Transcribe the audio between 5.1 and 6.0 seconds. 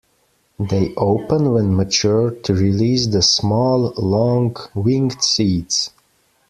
seeds.